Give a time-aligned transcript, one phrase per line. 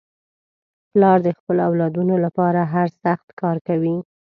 [0.91, 3.95] پلار د خپلو اولادنو لپاره هر سخت کار کوي.